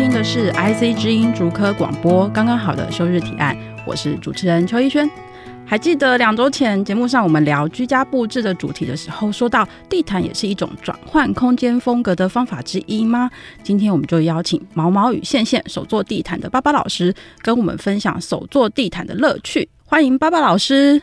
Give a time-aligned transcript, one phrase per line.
[0.00, 3.54] 听的是 IC 之音竹科广播，刚刚好的休日提案，
[3.84, 5.06] 我是主持人邱一轩。
[5.66, 13.30] 还记得两周前节目上我们聊居家布置的主题的时候，说到地毯也是一种转换空间风格的方法之一吗？
[13.62, 19.68] 今天我们就邀请毛毛与线线手作地毯的巴巴老师，跟我们分享手作地毯的乐趣。
[19.84, 21.02] 欢迎巴巴老师。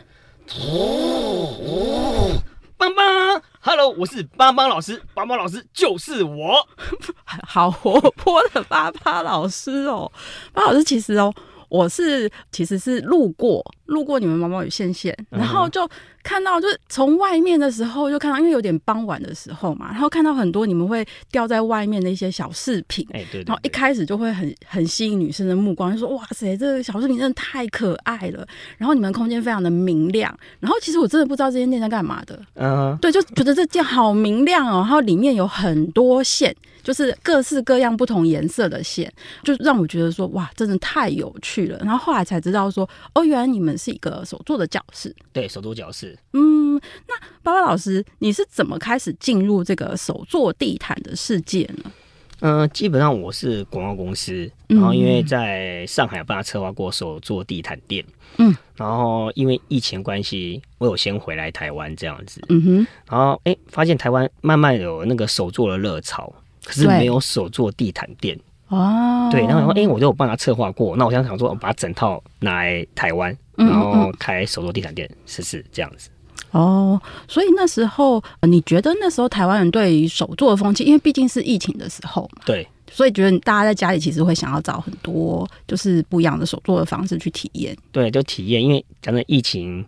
[3.60, 6.54] ，Hello，我是邦邦老师，邦邦老师就是我，
[7.46, 10.10] 好活泼的巴巴老师哦，
[10.52, 11.32] 巴巴老师其实哦，
[11.68, 15.88] 我是其实是路过路过你们毛毛与线线，然后就。
[16.22, 28.46] 看到就是从外面的时候就看到，因为有点傍晚的时候嘛，然后看到很多你们会吊在外面的一些小饰品，哎，对，然后一开始就会很很吸引女生的目光，就说哇塞，这个小饰品真的太可爱了。
[28.76, 41.78] 然后你们空间非常的明亮，然后其实我真的不知道这间店在干嘛的，嗯，对，就觉得这件好明亮哦，然后里面有很多线，就是各式各样不同颜色的线，就让我觉得说哇，真的太有趣了。
[41.78, 46.18] 然后后来才知道说，哦，原来你们是一个手做的教室，对，手作教室。
[46.32, 46.74] 嗯，
[47.06, 51.92] 那巴巴老师，你是怎么开始进入这个手作地毯的世界呢？
[52.40, 58.04] 嗯、呃，基本上我是广告公司，然后因为在上海帮他策划过手做地毯店，
[58.38, 66.32] 嗯，然后因为疫情关系，我有先回来台湾这样子，嗯哼，然后哎、欸，发现台湾慢慢有那个手做的热潮，
[66.64, 68.36] 可是没有手做地毯店。
[68.66, 76.08] 哦，对，然后哎，我就有帮他策划过，那我想想说，我把整套拿来台湾，然后开手作地毯店试试这样子。
[76.52, 87.76] 哦，所以那时候你觉得那时候台湾人对于手作的风气，因为毕竟是疫情的时候嘛，对，所以觉得大家在家里其实会想要找很多就是不一样的手作的方式去体验。
[87.92, 89.84] 对，就体验，因为讲真，疫情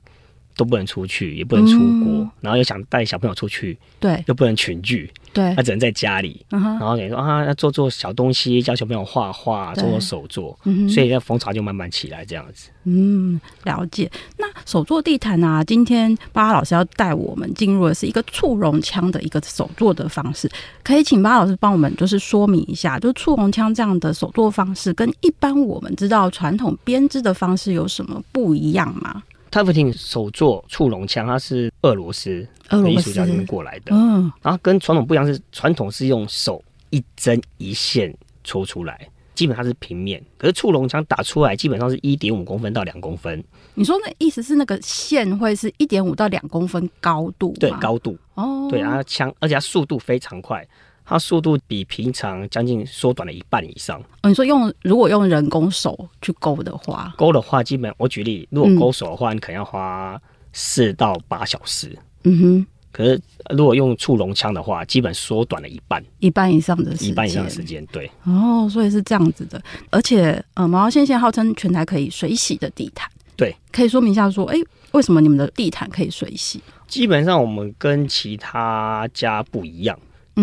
[0.61, 5.11] 都不能出去，也不能出国，嗯、然后又想带小朋友出去，对，又不能群聚。
[5.33, 12.69] 对，他只能在家里，嗯、然后等于说啊，要做做小东西，教小朋友画画，做做手作，嗯、所以那风潮就慢慢起来这样子。
[12.85, 14.11] 嗯，了解。
[14.37, 20.51] 那手作地毯啊，今天巴巴老师要带我们进入的是一个触绒枪的一个手作的方式，
[20.83, 43.43] 可以请巴巴老师帮我们就是说明一下，就是触绒枪这样的手作方式跟一般我们知道传统编织的方式有什么不一样吗？Tufting 手作触龙枪，它是俄罗斯的艺术家那边过来的，嗯，然后跟传统不一样，是传统是用手一针一线戳出来，基本上是平面，可是触龙枪打出来基本上是一点五公分到两公分。
[43.75, 47.55] 你说那意思是那个线会是一点五到两公分高度？
[47.59, 50.67] 对，高度哦，对，然后枪，而且它速度非常快。
[51.11, 54.01] 它速度比平常将近缩短了一半以上。
[54.23, 60.17] 哦，你说用如果用人工手去勾的话，勾的话，基本我举例，如果勾手的话，你可能要花
[60.53, 61.99] 四到八小时。
[62.23, 62.67] 嗯哼。
[62.93, 63.21] 可是
[63.57, 67.85] 如果用触龙枪的话，基本缩短了一半，一半以上的时间，一半以上的时间。
[67.87, 68.09] 对。
[68.23, 69.61] 哦，所以是这样子的。
[69.91, 73.11] 而且，呃，毛毛线线号称全台可以水洗的地毯。
[73.35, 73.53] 对。
[73.73, 76.63] 可以说明一下，说，哎、欸，为什么你们的地毯可以水洗？
[76.87, 79.99] 基本上我们跟其他家不一样。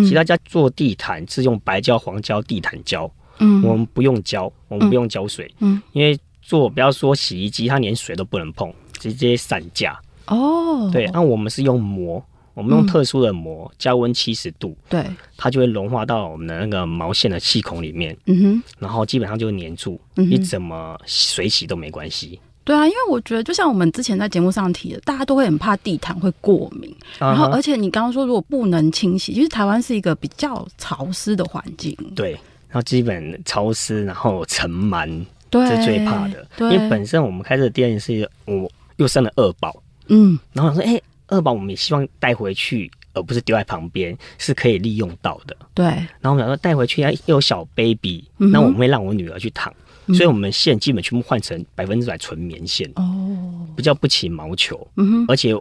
[0.05, 3.09] 其他家做地毯是用白胶、黄胶、地毯胶，
[3.39, 9.99] 嗯，我们不用胶，我们不用胶水，嗯，因为做不要说洗衣机，它连水都不能碰，直接散架。
[10.27, 15.05] 哦，对，那我们是用膜，我们用特殊的膜，加温七十度，对，
[15.37, 22.39] 它就会融化到我们的那个毛线的气孔里面，嗯哼，然后基本上就会粘住，你怎么水洗都没关系。
[22.67, 26.93] 对啊，因为我觉得就像我们之前在节目上提的，大家都会很怕地毯会过敏。
[27.17, 31.95] 然后，而且你刚刚说如果不能清洗，其实台湾是一个比较潮湿的环境。
[32.13, 32.31] 对，
[32.67, 36.45] 然后基本潮湿，然后尘螨，这是最怕的。
[36.59, 45.55] 因为本身我们开这个店是，我又生了二宝，嗯，然后我说，哎、欸，二宝我们也希望带回去，而不是丢在旁边，是可以利用到的。
[45.73, 45.85] 对。
[45.85, 49.73] 然后我们想说带回去要又有小 baby，那、嗯、我们会让我女儿去躺。
[50.13, 54.87] 所以，我们线基本全部换成百分之百纯棉线哦，比较不起毛球。
[54.95, 55.53] 嗯哼，而且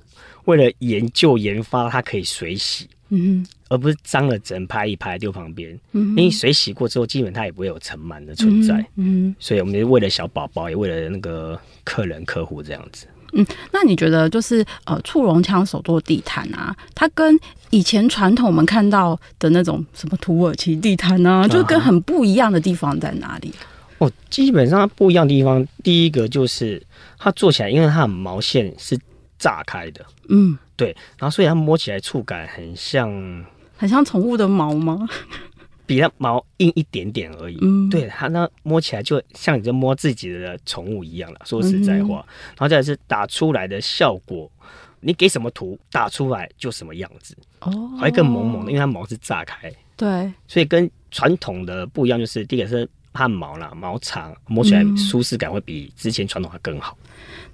[0.45, 5.79] 为了研究研发，它可以水洗，嗯哼，而不是脏了只能拍一拍丢旁边。
[5.93, 8.87] 嗯，因为水洗过之后，基本它也不会有尘螨的存在。
[8.97, 13.07] 嗯，所以我们为了小宝宝，也为了那个客人客户这样子。
[13.33, 17.37] 嗯，那你觉得就是呃，促绒枪手做地毯啊，它跟
[17.71, 23.53] 以前传统我们看到的那种什么土耳其地毯啊，就跟很不一样的地方在哪里？
[23.99, 26.83] 哦，基本上它不一样的地方，第一个就是
[27.19, 28.99] 它做起来，因为它的毛线是
[29.39, 33.11] 炸开的，嗯，对，然后所以它摸起来触感很像，
[33.77, 35.09] 很像宠物的毛吗？
[35.87, 41.41] 比它毛硬一点点而已，嗯，对，它那摸起来就像你在摸自己的宠物一样了。
[41.45, 44.51] 说实在话，嗯、然后再是打出来的效果，
[44.99, 47.71] 你给什么图打出来就什么样子，哦，
[48.01, 56.97] 还更萌萌的，因为它毛是炸开，对，所以跟传统的不一样，就是第一个是汗毛啦，毛长，摸起来舒适感会比之前传统还更好。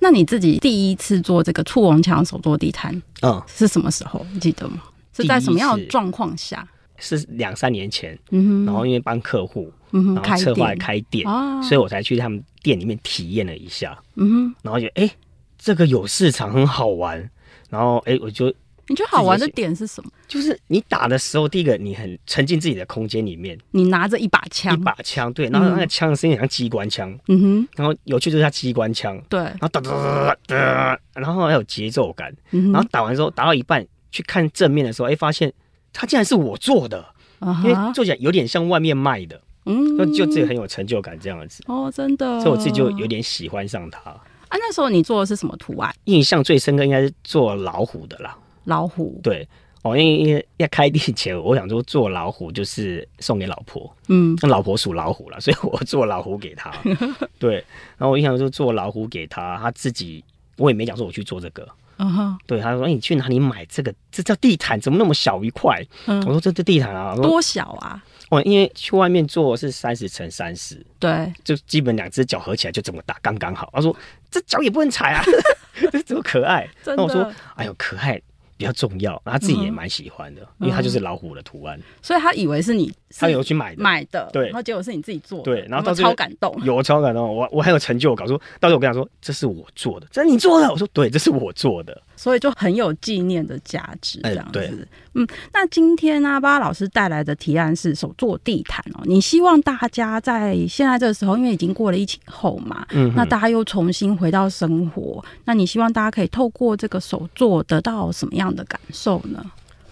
[0.00, 4.26] 那你自己第一次做这个触绒墙手做地毯，嗯，是什么时候？
[4.32, 4.82] 你记得吗？
[5.14, 6.67] 是在什么样的状况下？
[6.99, 15.11] 是两三年前，嗯、哼然后因为帮客户，然后策划开店，啊所以我才去他们店里面体验了一下，嗯、哼然后觉得哎，
[15.58, 17.31] 这个有市场，很好玩。
[17.69, 18.53] 然后哎，我就
[18.93, 20.11] 你觉得好玩的点是什么？
[20.29, 35.50] 就是你打的时候，第一个你很沉浸自己的空间里面，你拿着一把枪，一把枪，对，然后那个枪的声音像机关枪，嗯哼，然后有趣就是它机关枪，对，然后哒哒哒哒，然后还有节奏感，嗯、然后打完之后打到一半去看正面的时候，哎，发现。
[35.94, 37.05] 它竟然是我做的
[37.41, 37.55] ，uh.
[37.62, 41.62] 因为做起来有点像外面卖的，嗯，就自己很有成就感这样子。
[41.67, 43.99] 哦，真的，所以我自己就有点喜欢上它。
[44.09, 44.23] 啊，
[44.53, 45.94] 那时候你做的是什么图案？
[46.05, 48.35] 印象最深刻应该是做老虎的啦。
[48.64, 49.47] 老虎，对，
[49.82, 56.73] 哦，因为因为要开店前，我想说做老虎就是送给老婆，嗯，那老婆属老虎了，所以我做老虎给她。
[57.38, 57.56] 对，
[57.99, 60.25] 然后我印象就做老虎给她，她自己
[60.56, 61.69] 我也没讲说我去做这个。
[61.99, 63.94] 嗯哼，对，他说：“你去哪里买这个？
[64.11, 68.03] 这叫地毯，怎么那么小一块？”嗯，我说：“这这地毯啊，多小啊！
[68.31, 73.94] 哦，因为去外面做是三十乘三十，对，就基本两只脚合起来就这么大，刚刚好。”他说
[74.32, 75.23] ：“这脚也不能踩啊，
[76.05, 78.20] 这么可爱！”那我说：“哎呦，可爱。”
[78.62, 109.45] 比较重要，他自己也蛮喜欢的，嗯、因为他就是老虎的图案，所以他以为是你，他有去买的，买的，对，然后结果是你自己做的，对，然后超感动，有超感动，我我很有成就感，说到时候我跟他说这是我做的，这是你做的，我说对，这是我做的，所以就很有纪念的价值，这样子，欸、嗯，那今天呢、巴老师带来的提案是手做地毯哦，你希望大家在现在这个时候，因为已经过了疫情后嘛，嗯，那大家又重新回到生活，那你希望大家可以透过这个手做得到什么样的感受呢？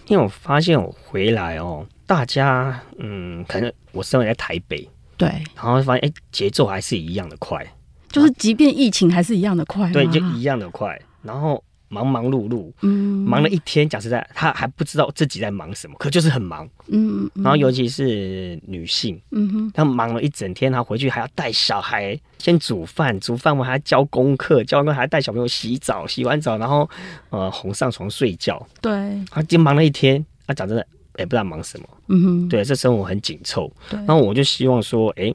[0.07, 4.87] 因为我发现我回来哦，大家嗯，可能我生活在台北，
[5.17, 7.65] 对，然后发现哎，节奏还是一样的快，
[8.09, 11.63] 就是即便疫情还是一样的快，对，就一样的快，然后。
[11.91, 12.89] 忙忙碌碌，嗯，
[13.27, 13.87] 忙了一天。
[13.87, 17.29] 讲实在，他还不知道自己在忙什么，可就是很忙，嗯。
[17.35, 26.89] 嗯，然后尤其是女性，嗯哼，她忙了一整天，她回去还要带小孩，先煮饭，煮饭完还要教功课，教完功课还要带小朋友洗澡，洗完澡然后
[27.29, 28.65] 呃哄上床睡觉。
[28.81, 28.91] 对，
[29.29, 30.25] 她就忙了一天。
[30.47, 31.85] 她讲真的，也不知道忙什么。
[32.07, 33.71] 嗯哼，对，这生活很紧凑。
[33.89, 35.33] 对，然后我就希望说，哎，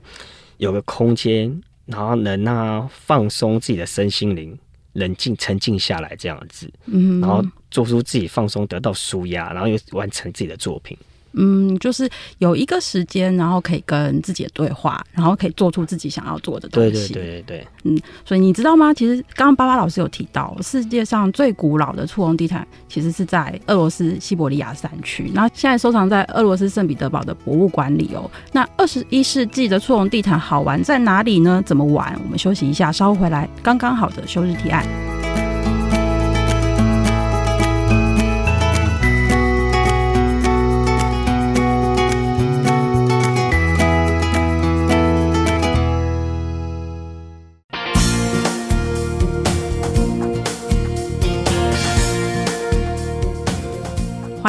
[0.57, 4.59] 有个空间，然后能让她放松自己的身心灵。
[4.97, 10.97] 冷静沉静下来，这样子，嗯，然后做出自己放松、得到舒压，然后又完成自己的作品。
[11.37, 16.91] 嗯，就是有一个时间，然后可以跟自己的对话，然后可以做出自己想要做的东西。
[16.91, 17.67] 对对对对对。
[17.85, 18.93] 嗯，所以你知道吗？
[18.93, 28.31] 其实刚刚巴巴老师有提到，世界上最古老的触绒地毯其实是在俄罗斯西伯利亚山区，然后现在收藏在俄罗斯圣彼得堡的博物馆里哦。
[28.53, 31.63] 那二十一世纪的触绒地毯好玩在哪里呢？
[31.67, 32.19] 怎么玩？
[32.25, 33.49] 我们休息一下，稍后回来。
[33.63, 35.26] 刚刚好的休日提案。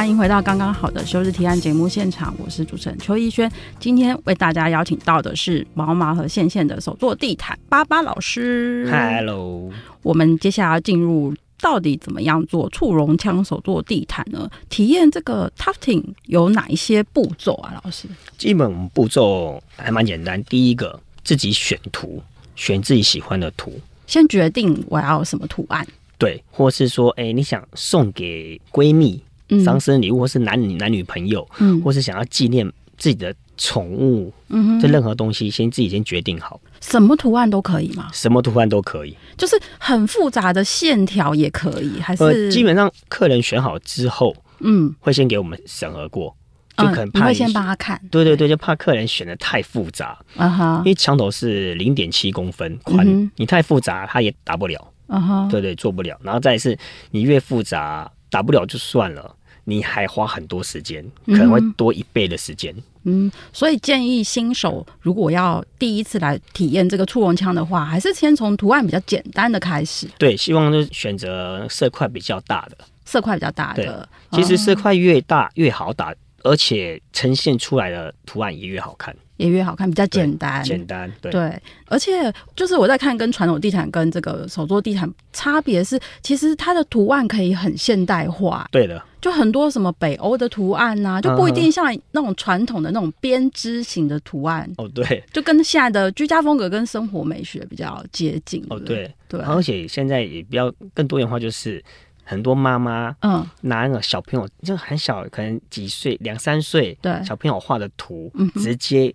[0.08, 3.52] 欢迎回到刚刚好的休日提案节目现场，我是主持人邱逸轩。
[3.78, 8.90] 今天为大家邀请到的是毛毛和线线的手作地毯巴巴老师。
[8.90, 9.70] Hello，
[10.04, 14.50] 我们接下来要进入到底怎么样做促绒枪手作地毯呢？
[14.70, 17.82] 体验这个 tufting 有哪一些步骤啊？
[17.84, 20.42] 老师，基本步骤还蛮简单。
[20.46, 22.24] 第一个，自己选图，
[22.56, 23.74] 选自己喜欢的图，
[24.06, 25.86] 先决定我要什么图案。
[26.18, 29.22] 对，或是说，哎，你想送给闺蜜。
[29.64, 32.66] 丧生礼物，或是男女男女朋友，嗯，或是想要纪念
[32.98, 36.60] 自己的宠物，嗯哼，这任何东西，先自己先决定好。
[36.82, 38.10] 什么图案都可以吗？
[38.14, 42.24] 什么图案都可以，就是很复杂的线条也可以，还是？
[42.24, 46.36] 呃，基本上客人选好之后，嗯，会先给我们审核过，
[46.78, 48.00] 就可能怕，嗯，会先帮他看。
[48.12, 54.94] 对对对，就怕客人选的太复杂，啊哈，因为墙头是零点七公分宽，嗯，你太复杂他也打不了。
[55.08, 56.20] 啊哈，对对，做不了。
[56.22, 56.78] 然后再是，
[57.12, 59.34] 你越复杂打不了就算了，
[59.70, 62.74] 你还花很多时间，可能会多一倍的时间。
[63.04, 70.08] 嗯，所以建议新手如果要第一次来体验这个触控枪的话，还是先从图案比较简单的开始。
[70.18, 74.08] 对，希望就是选择色块比较大的，色块比较大的。
[74.32, 79.14] 其实色块越大越好打，而且呈现出来的图案也越好看。
[79.38, 94.70] 也越好看，比较简单，简单对，对，而且就是我在看跟传统地毯跟这个手作地毯差别是，其实它的图案可以很现代化，对的，就很多什么北欧的图案呐、啊，就不一定像那种传统的那种编织型的图案。
[94.78, 101.84] 哦，对，就跟现在的居家风格跟生活美学比较接近哦，对对，而且现在也比较更多元化，就是
[102.24, 103.48] 很多妈妈嗯。
[103.62, 107.24] 拿那个小朋友就很小，可能几岁两三岁对。
[107.24, 109.14] 小朋友画的图，嗯，直接。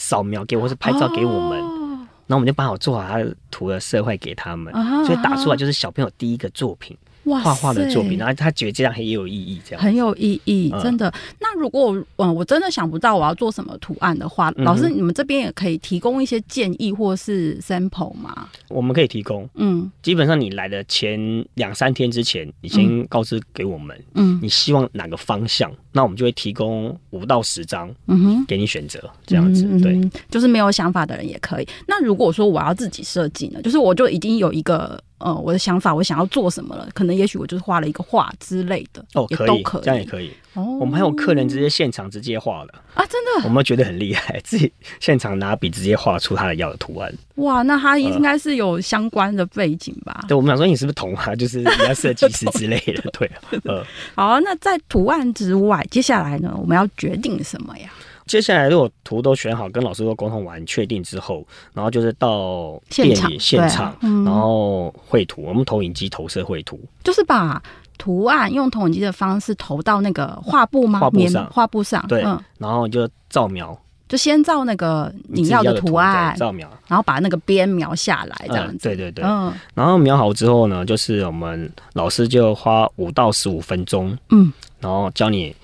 [0.00, 6.96] 扫描给我，或是拍照给我们，哦、然后我们就帮我做好他的图的色块给他们，啊、所以打出来就是小朋友第一个作品。
[7.22, 9.80] 画画的作品，然后他觉得这样很有意义，这样。
[9.80, 11.06] 很有意义，真的。
[11.10, 18.48] 嗯、那如果我嗯我真的想不到我要做什么图案的话，嗯、老师你们这边也可以提供一些建议或是 sample 吗？
[18.70, 21.20] 我们可以提供，嗯，基本上你来的前
[21.54, 31.68] 两三天之前，你先告知给我们，嗯，你希望哪个方向，那我们就会提供五到十张，嗯哼，给你选择，这样子，嗯、对，就是没有想法的人也可以。
[31.86, 35.02] 那如果说我要自己设计呢，就是我就已经有一个。
[35.22, 36.88] 呃，我的想法，我想要做什么了？
[36.94, 40.30] 可能也许我就是画了一个画之类的哦，可以，都可以，这样也可以。
[40.54, 47.12] 哦，我们还有客人直接现场直接画的啊，真的，我们觉得很厉害， 自己现场拿笔直接画出他的要的图案。
[47.36, 50.18] 哇，那他应该是有相关的背景吧？
[50.22, 53.10] 呃、对，我们想说你是不是同行，就是人家设计师之类的？
[53.18, 53.30] 对，
[53.64, 53.84] 呃，
[54.16, 57.88] 好，那在图案之外，接下来呢，我们要决定什么呀？
[58.26, 65.42] 接下来，如果图都选好，跟老师都沟通完，确定之后，然后就是到店里现场，然后绘图。
[65.42, 67.60] 我们投影机投射绘图，就是把
[68.00, 70.98] 图案用投影机的方式投到那个画布吗？
[70.98, 72.04] 画布上，画布上。
[72.08, 72.22] 对，
[72.58, 73.78] 然后就照描，
[74.08, 78.78] 就先照那个你要的图案，照描，然后把那个边描下来，这样子。
[78.78, 79.52] 对对对，嗯。
[79.74, 85.54] 然后描好之后呢，就是我们老师就花五到十五分钟，嗯，然后教你。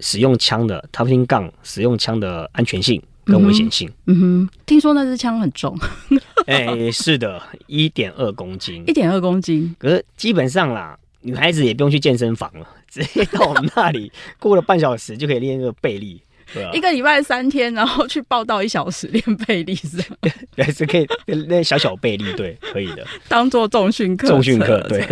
[0.00, 4.14] 使用枪的 topping gun 使用枪的安全性跟危险性嗯。
[4.14, 5.74] 嗯哼，听说那支枪很重。
[6.46, 8.84] 哎、欸，是的，一点二公斤。
[8.86, 9.74] 一点二公斤。
[9.78, 10.94] 可是基本上啦，
[11.26, 16.22] 女孩子也不用去健身房了， 直接到我们那里，过了半小时就可以练那个背力。
[16.54, 24.28] 啊、一个礼拜三天，然后去报到一小时练背力是这样， 对，是可以练小小背力，对，可以的，当做重训课。
[24.28, 25.04] 重训课，对。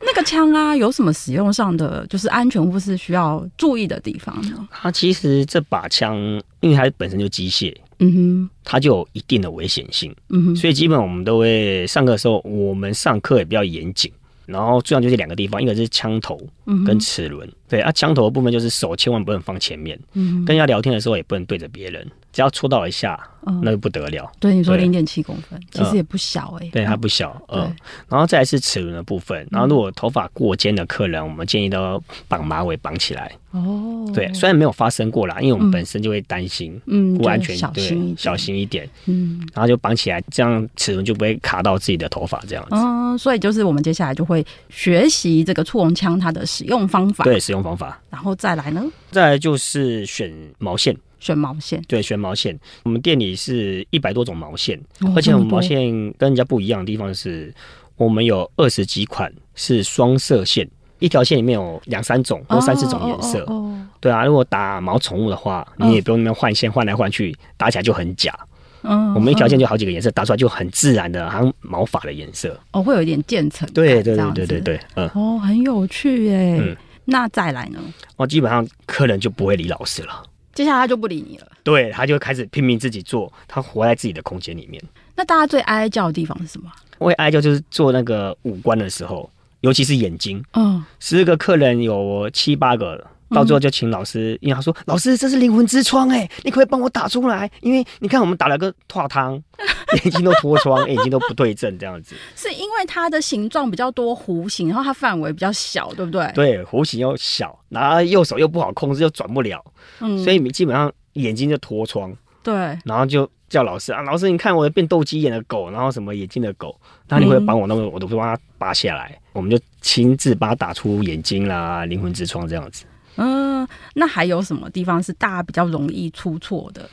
[0.00, 4.68] 那个枪啊，有什么使用上的就是安全或是需要注意的地方呢？
[4.72, 6.18] 它其实这把枪，
[6.58, 14.12] 因为它本身就机械，嗯哼，它就有一定的危险性，嗯哼，所以基本我们都会上课的时候，我们上课也比较严谨。
[14.52, 16.38] 然后最重要就是两个地方，一个是枪头
[16.86, 17.50] 跟齿轮。
[17.72, 22.06] 对啊，枪头的部分就是手千万不能放前面，嗯、跟人家聊天的时候也不能对着别人。
[22.30, 23.18] 只要戳到一下，
[23.62, 24.30] 那就不得了。
[24.40, 26.68] 对你说零点七公分，其实也不小哎。
[26.72, 27.40] 对，它不小。
[27.48, 27.70] 嗯。
[28.08, 29.46] 然后再来是齿轮的部分。
[29.50, 33.30] 然后如果头发过肩的客人，我们建议都要绑马尾绑起来。
[33.50, 34.10] 哦。
[34.14, 38.88] 对，虽然没有发生过啦，因为我们本身就会担心，嗯，不安全，对，小心一点。
[39.04, 39.46] 嗯。
[39.52, 42.70] 然后就绑起来，这样齿轮就不会卡到自己的头发这样子。
[42.76, 47.24] 嗯，所以就是我们接下来就会学习这个触纹枪它的使用方法。
[47.24, 48.00] 对，使用方法。
[48.10, 48.84] 然后再来呢？
[49.10, 50.96] 再来就是选毛线。
[51.20, 52.58] 选毛线，对，选毛线。
[52.82, 55.78] 我们店里是一百多种毛线，哦、而且我们毛线
[56.18, 57.54] 跟人家不一样的地方是，
[57.94, 63.38] 我们有二十几款是双色线，一条线里面有两三种或三四种颜色。
[63.42, 68.36] 哦哦哦、对啊，如果打毛宠物的话，你也不用那边换线换来换去，打起来就很假。
[68.82, 72.58] 嗯，我们一条线就好几个颜色，打出来就很自然的，好像毛发的颜色。
[72.72, 73.68] 哦，会有一点渐层。
[73.72, 75.08] 对对对对对对，嗯。
[75.14, 76.58] 哦，很有趣耶。
[76.60, 76.76] 嗯，
[77.12, 77.78] 那再来呢？
[78.16, 80.24] 哦，基本上客人就不会理老师了。
[80.54, 84.82] 接下来他就不理你了，对，他就开始拼命自己做，他活在自己的空间里面。
[85.14, 86.70] 那大家最哀叫的地方是什么？
[86.98, 90.42] 会哀叫就是做那个五官的时候，尤其是眼睛。
[90.54, 93.06] 嗯，十个客人有七八个。
[93.32, 97.50] 到最后就请老师，因为他说：“老师，这是灵魂之窗哎，你可不可以帮我打出来？
[97.60, 99.42] 因为你看我们打了个拓汤，
[100.04, 106.30] 眼睛都脱窗，眼睛都不对症，这样子。”是因为它的形状比较多弧形，然后它范围比较小，对不对？
[106.34, 109.64] 对，弧形又小，然后右手又不好控制，又转不了，
[110.00, 112.14] 嗯，所以你基本上眼睛就脱窗。
[112.42, 122.84] 对，然后就叫老师啊，老师你看我变斗鸡眼的狗，然后什么眼睛的狗，那你会帮我那个，我都会帮他拔下来，我们就亲自把它打出眼睛啦，灵魂之窗这样子。
[123.16, 126.88] 嗯，那还有什么地方是大家比较容易出错的？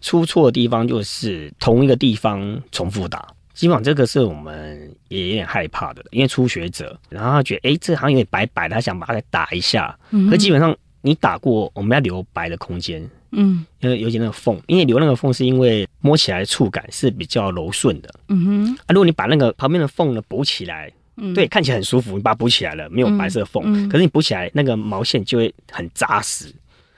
[0.00, 9.94] 出错的地方就是同一个地方重复打，基本上这个是我们也有点害怕的，因为初学者，然后他觉得哎、欸，这好像有点白白的，他想把它再打一下。
[10.10, 13.06] 嗯，可基本上你打过，我们要留白的空间。
[13.32, 18.10] 嗯，因为尤其那个缝，因为留那个缝是因为摸起来触感是比较柔顺的。
[18.28, 20.90] 嗯哼，啊，如果你把那个旁边的缝呢补起来，
[21.20, 26.52] 嗯，对，看起来很舒服，你把它补起来了，没有白色缝，嗯嗯，可是你补起来那个毛线就会很扎实，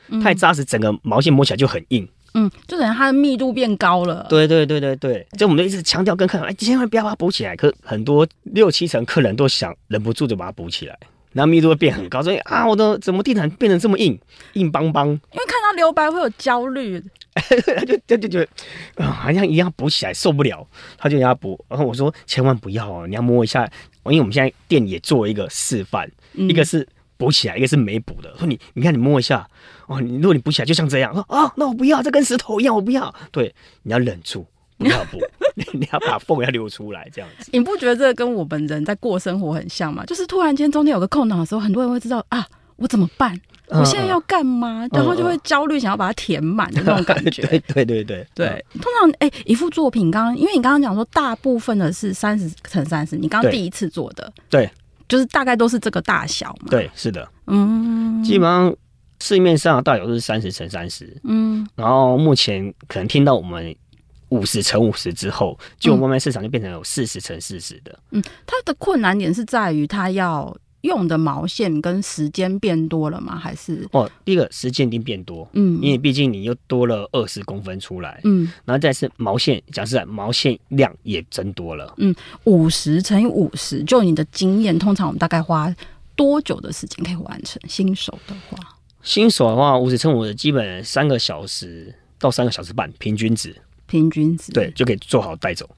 [0.09, 2.09] 嗯，太扎实，整个毛线摸起来就很硬。
[2.35, 4.27] 嗯，就等于它的密度变高了。
[4.31, 7.55] 对对对对对，就我们一直强调跟客人，哎，千万不要把它补起来。
[7.55, 10.99] 可很多六七成客人都想忍不住就把它补起来，
[11.33, 14.19] 然后密度会变很高，所以啊，我的怎么地毯变得这么硬，
[14.55, 15.09] 硬邦邦？
[15.09, 21.63] 因为看到留白会有焦虑，他就就就觉得啊，好像一定要补起来，受不了，他就要补。
[21.69, 23.71] 然后我说千万不要哦，你要摸一下，
[24.07, 26.87] 因为我们现在店也做一个示范，嗯、一个是。
[27.19, 28.37] 补起来，一个是没补的。
[28.37, 29.49] 说你，你看你摸一下，
[29.87, 33.15] 哦，你如果你补起来就像这样，说啊，那我不要，这跟石头一样，我不要。
[33.31, 33.55] 对，
[33.85, 34.45] 你要忍住，
[34.77, 35.21] 不要补，
[35.73, 37.49] 你要把缝要留出来，这样子。
[37.53, 40.05] 你不觉得这个跟我们人在过生活很像吗？
[40.05, 42.45] 就是突然间中间有个空档的时候，很多人会知道啊，
[42.75, 43.41] 我怎么办？
[43.79, 44.87] 我现在要干嘛？
[44.93, 47.43] 然后就会焦虑，想要把它填满的那种感觉。
[47.47, 48.65] 对对对对对。
[48.75, 54.71] 通常，哎，一幅作品，刚刚因为你刚刚讲说，大部分的是三十乘三十，你刚刚第一次做的，对。
[55.09, 56.69] 就是大概都是这个大小嘛。
[56.71, 58.75] 对，是的，嗯，基本上
[59.21, 63.77] 市面上大有都是三十乘三十，嗯，然后目前可能听到我们
[64.31, 70.57] 五十乘五十之后，就慢慢市场就变成有四十乘四十的，嗯，它的困难点是在于它要。
[70.83, 73.37] 用的毛线跟时间变多了吗？
[73.39, 85.75] 还是哦，第一个时间一定变多，嗯，因为毕竟你又多了二十公分出来，嗯，然后再是毛线，讲实在，毛线量也增多了，嗯，五十乘以五十，就你的经验，通常我们大概花
[86.15, 87.61] 多久的时间可以完成？
[87.69, 88.59] 新手的话，
[89.03, 95.69] 新手的话，五十乘五十，基本三个小时到三个小时半，平均值，平均值，对，就可以做好带走。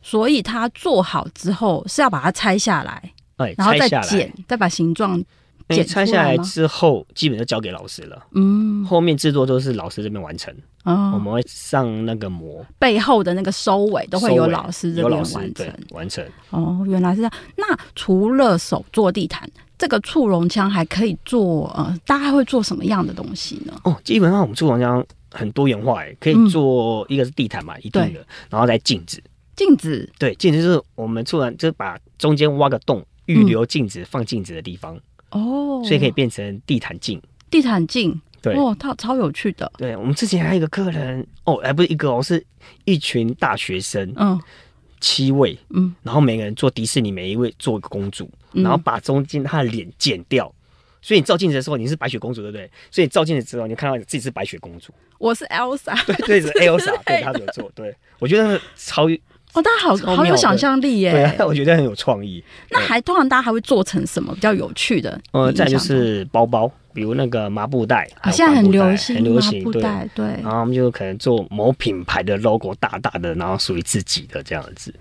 [0.00, 3.12] 所以它做好之后是要把它拆下来。
[3.36, 5.22] 然后再剪，再把形状
[5.68, 8.22] 剪拆下来之后，基本就交给老师了。
[8.32, 10.54] 嗯，后面制作都是老师这边完成。
[10.84, 15.74] 哦，我们会上那个模，背后的那个收尾都会有老师这边完成。
[15.90, 16.26] 完成。
[16.50, 17.32] 哦，原来是这样。
[17.56, 17.64] 那
[17.94, 23.72] 除了手做地毯，这个触熔枪还可以做呃，大概会做什么样的东西呢？
[23.84, 29.22] 哦，基本上我们触熔枪很多元化，哎，可以做一个是地毯嘛，一定的，然后再镜子。
[29.54, 33.04] 镜子，对，镜子就是我们突然就是把中间挖个洞。
[33.26, 34.98] 预留镜子，放镜子的地方
[35.30, 37.20] 哦，所以可以变成地毯镜。
[37.50, 39.70] 地毯镜，对哦，它超有趣的。
[39.76, 42.44] 对，我们之前还有一个客人哦，哎不是一个哦，是
[42.84, 44.40] 一群大学生，嗯，
[45.00, 50.52] 七位，嗯，然后每个人做迪士尼，每一位做一个公主，然后把中间他的脸剪掉，
[51.02, 52.70] 所以你照镜子的时候你是白雪公主，对不对？
[52.90, 54.92] 所以照镜子之后，你看到你自己是白雪公主。
[55.18, 57.70] 我是 Elsa，对对是 Elsa，对 他怎么做？
[57.74, 59.06] 对我觉得超。
[59.54, 61.12] 哦，大家好好有想象力耶！
[61.12, 62.42] 对啊， 我觉得很有创意。
[62.70, 65.20] 那还通常大家还会做成什么比较有趣的？
[65.32, 69.82] 呃，再就是包包，比如那个麻布袋，啊，现在很流行，很流行，对
[70.14, 70.24] 对。
[70.42, 74.94] 然后我们就可能做某品牌的 logo，大大的，然后属于自己的这样子。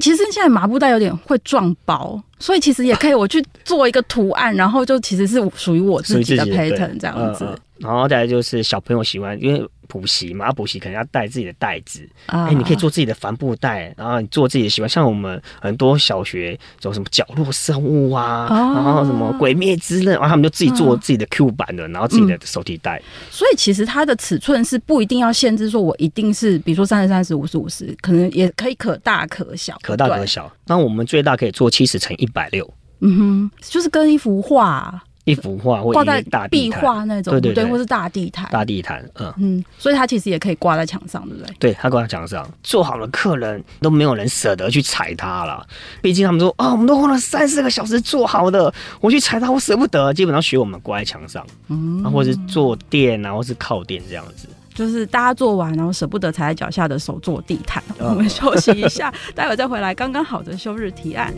[0.00, 7.46] 其实现在麻布袋有点会撞包，所以其实也可以我去做一个图案，然后就其实是属于我自己的 pattern 这样子。
[7.78, 9.64] 然后再来就是小朋友喜欢，因为。
[9.92, 12.08] 补习嘛，补习可能要带自己的袋子。
[12.24, 14.88] 哎、uh, 欸，你可以做自己的帆布袋，然后你做自己的喜欢。
[14.88, 23.02] 像我们很多小学有什么角落生物啊，uh, 然后什么鬼灭之刃，然后他们就自己做自己的 Q 版的，uh, 然后自己的手提袋。
[23.30, 30.50] 所以其实它的尺寸是不一定要限制，说我一定是，比如说三十、三十、五十、五十，可能也可以可大可小，可大可小。
[30.66, 32.66] 那我们最大可以做七十乘一百六。
[33.00, 35.02] 嗯哼，就是跟一幅画。
[35.24, 41.54] 一幅画或挂在壁画那种，对对对，或是大地毯，大地毯，嗯嗯，所以它其实也可以挂在墙上，对不对？
[41.58, 45.64] 对，它挂在墙上，做好了，客人都没有人舍得去踩它了。
[46.00, 50.12] 毕竟他们说啊，我们都花了三四个小时做好的，我去踩它，我舍不得。
[50.12, 57.80] 基本上学我们挂在墙上，嗯，或者是坐垫啊，或是靠垫这样子，就是大家做完然后舍不得踩在脚下的手做地毯。
[57.98, 61.32] 我们休息一下，待会再回来，刚刚好的休日提案。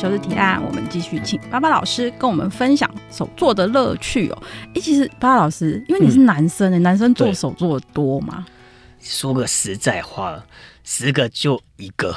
[0.00, 4.38] 到刚刚好的休日提案，我们继续请巴巴老师跟我们分享手作的乐趣哦。
[4.42, 8.46] 哎、欸，其实巴巴老师，因为你是男生、嗯、男生做手作的多吗？
[9.00, 10.42] 说个实在话，
[10.84, 12.14] 十个就一个。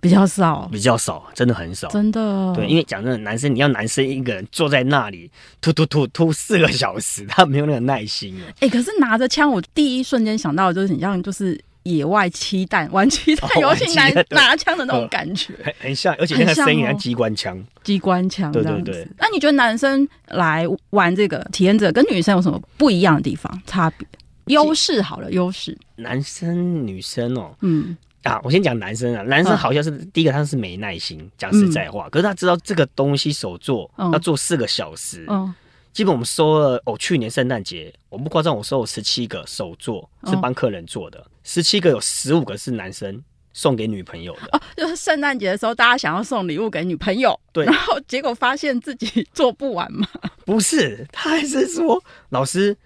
[0.00, 2.52] 比较少，比较少，真的很少，真的。
[2.54, 5.30] 对，因为讲真的，男生你要男生一个人坐在那里
[5.62, 8.44] 突突突突四个小时，他没有那个耐心啊。
[8.56, 18.50] 哎、欸，可是拿着枪，我第一瞬间想到的就是很像就是野外七弹 玩七弹游戏，拿 拿枪的那种感觉，很很像，而且那个声音像机关枪，机关枪。
[18.52, 19.06] 对对对。
[19.18, 23.62] 那你觉得男生来玩这个体验者跟女生有什么不一样的地方？
[23.66, 24.06] 差别？
[24.46, 25.78] 优势好了，优势。
[25.96, 27.96] 男生女生哦，嗯。
[28.24, 32.06] 啊，我先讲男生啊，男生好像是、嗯、第一个，他是没耐心，讲实在话。
[32.06, 35.54] 嗯、可是他知道这个东西手做、嗯、要做四个小时，嗯，
[35.94, 44.48] 基本我们收了哦，去年圣诞节我不夸张，我收了十七个手作是帮客人做的，十七、嗯、个有十五个是男生送给女朋友的。
[44.50, 50.06] 哦， 就是圣诞节的时候，大家想要送礼物给女朋友，对，然后结果发现自己做不完嘛？
[50.44, 52.76] 不是，他还是说老师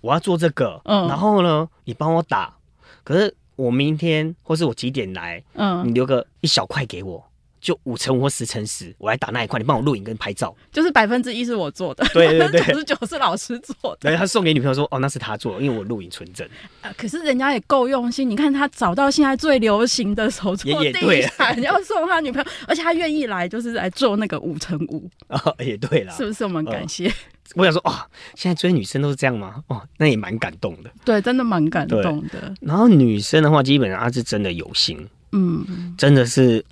[0.00, 2.56] 我要做这个，嗯，然后呢，你帮我打，
[3.04, 3.34] 可是。
[3.56, 5.42] 我明天或是我几点来？
[5.54, 7.26] 嗯，你留个一小块给我，
[7.60, 10.54] 就五乘五或十乘十，我来打那一块，你帮我录影跟拍照。
[10.72, 13.98] 就是百分之一是我做的，对对对， 九十九是老师做的。
[14.00, 16.48] 对，他送给女朋友说：“哦，那是他做的，因为我录影纯真。
[16.82, 25.10] 啊”可是人家也够用心，你看他找到现在最流行的手作地毯，要送他女朋友，而且他愿意来，就是来做那个五乘五。
[25.28, 27.06] 哦，也对了，是不是我们感谢？
[27.06, 27.12] 呃
[27.54, 27.94] 我想说，哦，
[28.34, 29.62] 现在追女生都是这样吗？
[29.68, 30.90] 哦，那也蛮感动的。
[31.04, 32.52] 对，真的蛮感动的。
[32.60, 36.62] 然后女生的话，基本上她是真的有心，嗯，真的是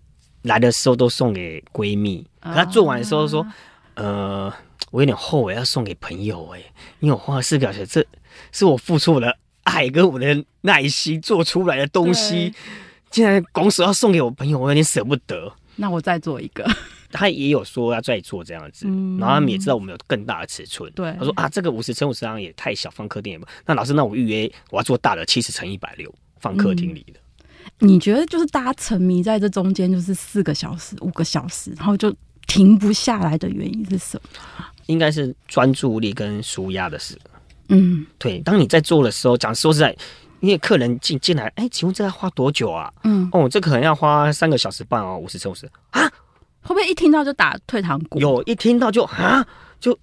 [0.45, 2.27] 来的时候都送给闺蜜。
[2.41, 3.47] 可她做完的时候说，
[3.97, 4.51] 呃，
[4.91, 6.61] 我有点后悔要送给朋友哎，
[7.01, 8.07] 因为我花了四个小时，这
[8.53, 12.55] 是我付出我的爱跟我的耐心做出来的东西，
[13.11, 15.53] 竟然拱手要送给我朋友，我有点舍不得。
[15.77, 16.65] 那我再做一个。
[17.17, 20.91] 他也有说要再做这样子，嗯、然后他们也知道我们有更大的尺寸。
[20.97, 23.47] 对，他说啊，这个五十乘五十好像也太小，放客厅也不。
[23.65, 27.24] 那老师，那我预约我要做大的七十乘一百六，放客厅里的、嗯。
[27.81, 32.15] 你觉得就是大家沉迷在这中间，就是四个小时、五个小时，然后就
[32.47, 34.65] 停不下来的原因是什么？
[34.87, 37.19] 应该是专注力跟舒压的事。
[37.69, 38.39] 嗯，对。
[38.41, 39.97] 当你在做的时候，讲说实在，
[40.41, 42.93] 因为客人进进来，哎、欸，请问这要花多久啊？
[43.05, 46.11] 嗯，哦，这可能要花三个小时半哦，五十乘五十啊。
[46.67, 48.19] 会不会一听到就打退堂鼓？
[48.19, 49.47] 有一听到就啊，
[49.79, 49.99] 就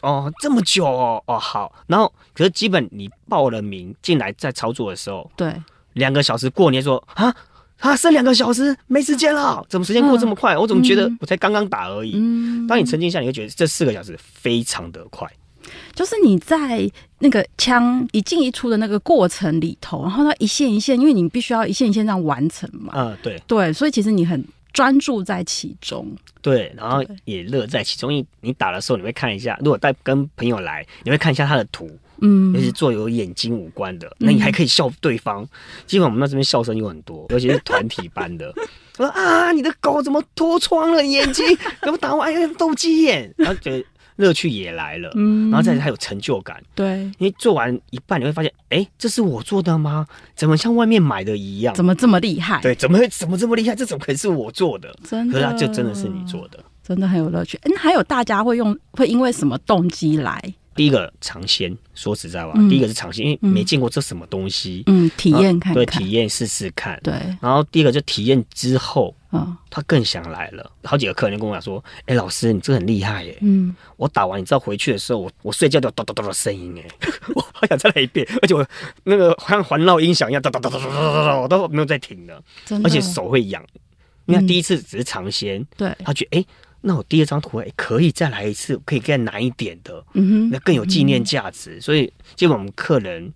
[0.00, 5.54] 哦这么久哦哦好，然后可是基本你报了名进来在操作的时候，对，
[5.96, 7.34] 两个小时过，年说啊
[7.80, 10.54] 啊剩两个小时没时间了，怎么时间过这么快？
[10.54, 12.12] 嗯、我怎么觉得我才刚刚打而已？
[12.14, 15.30] 嗯、当你沉浸下，你会觉得这四个小时非常的快。
[15.94, 22.92] 就是你在那个枪一进一出的那个过程里头，然后它一线一线，因为你必须要一线一线这样完成嘛。
[22.94, 24.42] 嗯，对对，所以其实你很。
[24.72, 26.06] 专注在其中，
[26.42, 28.12] 对，然后也乐在其中。
[28.12, 35.42] 你你打的时候，你会看一下，如果带跟朋友来，你会看一下他的图，嗯，尤其做有眼睛五官的，那你还可以笑对方。
[35.42, 35.48] 嗯、
[35.86, 38.52] 基本我们那这边笑声有很多，尤其是团体班的，
[38.96, 41.04] 说啊，你的狗怎么脱窗了？
[41.04, 41.44] 眼睛
[41.82, 42.34] 怎么打完？
[42.34, 43.84] 哎，斗鸡眼，然后觉得。
[44.16, 50.06] 乐趣也来了，嗯，然后再来还有成就感，对，因为做完一半你会发现，哎，这是我做的吗？
[50.34, 51.74] 怎么像外面买的一样？
[51.76, 52.58] 怎么这么厉害？
[52.62, 53.76] 对，怎么会怎么这么厉害？
[53.76, 54.88] 这怎么可能是我做的？
[55.06, 57.60] 真的，可是它就真的是你做的，真的很有乐趣。
[57.64, 60.42] 嗯，还有大家会用，会因为什么动机来？
[60.76, 67.14] 第一个尝鲜，说实在话，嗯、第一个是尝鲜，因为没见过这什么东西，嗯，体验看看，对，体验试试看，对。
[67.40, 70.70] 然后第一个就体验之后，嗯，他更想来了。
[70.84, 73.36] 好几个客人就跟我讲说：“哎、欸，老师，你这个很厉害耶！
[73.40, 78.64] 嗯，我打完，你知道回去的时候，我我睡觉都有咚咚咚的声音哎， 我好想再来一遍，而且我
[79.04, 83.64] 那个像环绕音响一样咚咚咚咚咚咚咚，我都没有再停的，真的，而且手会痒，
[84.26, 86.40] 因为第一次只是尝鲜，对、嗯，他觉得哎。
[86.40, 86.46] 欸
[86.82, 91.78] 那我第二张图，哎，可以再来一次，可以更难一点的，嗯哼，那更有纪念价值。
[91.78, 93.32] 嗯、所以，基本我们客人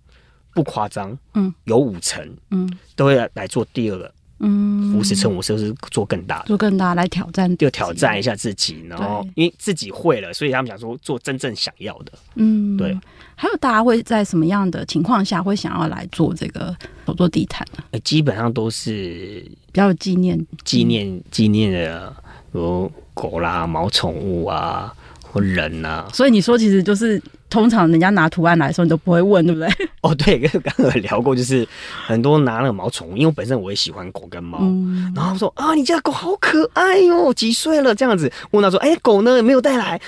[0.53, 8.85] 不夸张，嗯，有五成，嗯，都会来做第二个，嗯，五十乘五十是做更大的，做更大来挑战，就挑战一下自己。
[8.87, 12.97] 然后，因为自己会了，所以他们想说做真正想要的，嗯，对。
[13.35, 16.73] 还有大家会在什么样的情况下会想要来做这个
[17.07, 17.99] 手做地毯呢？
[17.99, 22.15] 基本上都是比较有纪念、纪念、纪念的。
[22.53, 24.93] 有狗啦、毛宠物啊，
[25.31, 29.69] 或人啊，所以你说其实就是通常人家拿图案来的时候，你都不会问，对不对？
[30.01, 31.67] 哦，对，跟刚刚有聊过，就是
[32.05, 37.93] 很多拿那个毛宠物，因为我本身我也喜欢狗跟猫，嗯、然后说啊，你家狗好可爱哟，几岁了？
[37.93, 39.41] 这样子问他说，哎、欸，狗呢？
[39.43, 39.99] 没有带来。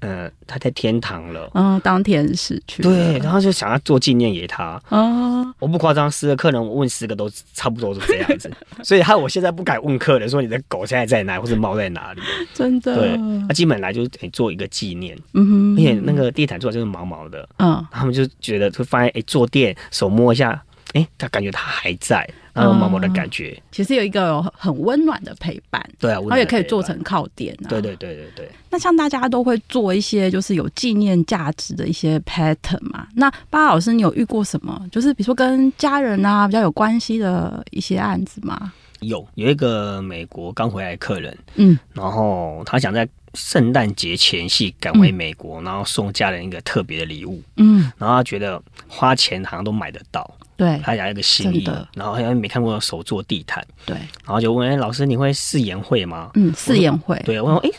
[0.00, 8.50] 嗯，他在天堂了，嗯，当天使去，对，然后就想要做纪念给他，哦，我不夸张，十个客人我问十个都差不多是这样子，
[8.84, 12.20] 所以他我现在不敢问客人说你的狗现在在哪或者猫在哪里，
[12.52, 20.62] 真的，对，他基本来就是得做一个纪念，嗯哼，而且那个地毯做的就是毛毛的，嗯，他们就觉得就发现哎，坐垫手摸一下
[20.94, 25.84] 哎、欸，他感觉他还在，然后毛毛的感觉，其实有一个很温暖的陪伴。
[25.98, 27.68] 对啊，然后也可以做成靠垫啊。
[27.68, 28.48] 对对对对对。
[28.70, 33.06] 那像大家都会做一些就是有纪念价值的一些 pattern 嘛？
[33.14, 34.80] 那巴老师，你有遇过什么？
[34.90, 38.72] 就是比如说跟家人啊比较有关系的一些案子吗？
[39.00, 51.64] 有，有一个美国刚回来的客人，嗯，然后他想在圣诞节前夕赶回美国，嗯，然后送家人一个特别的礼物，嗯，然后他觉得花钱好像都买得到，对，他想要一个心意，
[51.94, 56.30] 然后好像没看过手做地毯，对，然后就问，哎，老师你会试颜会吗？
[56.34, 57.70] 嗯，试颜会，对，我说，哎。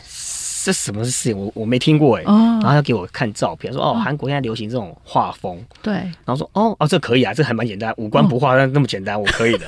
[0.66, 1.38] 这什么是试颜？
[1.38, 2.58] 我我没听过哎、哦。
[2.60, 5.64] 然后他给我看照片，说哦，韩国现在流行这种画风。
[5.80, 5.94] 对。
[5.94, 9.66] 然后说哦哦，这可以啊，这还蛮简单，五官不画那那么简单， 我可以的。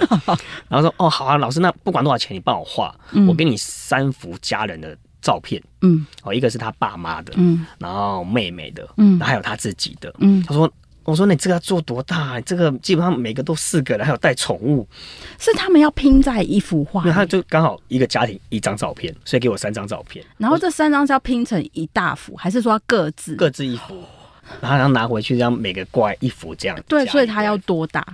[0.69, 5.63] 然后说哦，好啊，老师，那不管多少钱，你帮我画，嗯、我给你三幅家人的照片。
[5.83, 6.05] 嗯。
[6.25, 10.43] 哦，一个是他爸妈的，嗯，然后妹妹的，嗯，然后还有他自己的，嗯。
[10.49, 10.69] 他说。
[11.09, 12.39] 我说你这个要做多大？
[12.43, 14.87] 这个基本上每个都四个，还有带宠物，
[15.39, 17.03] 是他们要拼在一幅画。
[17.03, 20.23] 那他就刚好一个家庭一张照片，所以给我三张照片。
[20.37, 24.05] 然后这三张是要拼成一大幅，还是说要各自各自一幅？
[24.61, 26.79] 然后要拿回去，这样每个挂一幅这样。
[26.87, 28.07] 对，所以他要多大？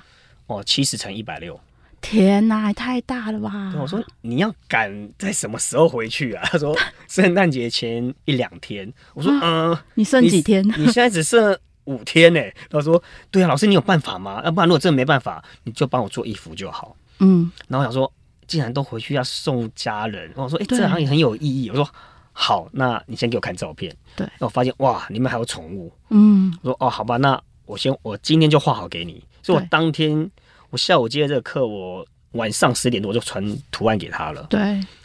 [0.47, 1.59] 哦，七十乘一百六。
[2.01, 3.75] 天哪，也太大了吧！
[3.77, 6.47] 我说你要赶在什么时候回去啊？
[6.53, 6.79] 他说
[7.09, 8.93] 圣诞节前一两天。
[9.15, 10.65] 我说嗯、呃，你剩几天？
[10.79, 11.59] 你现在只剩。
[11.85, 12.41] 五天呢？
[12.71, 14.43] 他说：“对啊，老师，你有办法吗？
[14.45, 18.13] 要不然如果真的没办法，你就帮我做衣服就好。”嗯，然后我想说，
[18.47, 21.89] 既然都回去要送家人，我说：“哎、欸，这好像也很有意义。”我说
[22.33, 25.93] ：“好，那你先给我看照片。”对，我发现哇，里面还有宠物。
[26.11, 30.31] 嗯，我说：“哦，好吧，那我先我今天就画好给你。”所以，我当天
[30.71, 32.07] 我下午接的这个课，我。
[32.35, 34.45] 晚上十点多我就传图案给他了。
[34.51, 34.61] 对，